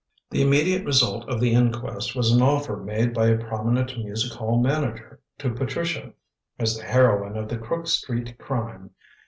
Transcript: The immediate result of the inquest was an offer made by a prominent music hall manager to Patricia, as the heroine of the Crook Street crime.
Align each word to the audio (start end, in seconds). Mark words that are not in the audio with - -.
The 0.31 0.41
immediate 0.41 0.83
result 0.83 1.29
of 1.29 1.39
the 1.39 1.53
inquest 1.53 2.15
was 2.15 2.31
an 2.31 2.41
offer 2.41 2.75
made 2.75 3.13
by 3.13 3.27
a 3.27 3.37
prominent 3.37 3.95
music 3.99 4.31
hall 4.33 4.59
manager 4.59 5.19
to 5.37 5.53
Patricia, 5.53 6.13
as 6.57 6.75
the 6.75 6.83
heroine 6.85 7.37
of 7.37 7.47
the 7.49 7.59
Crook 7.59 7.85
Street 7.85 8.39
crime. 8.39 8.95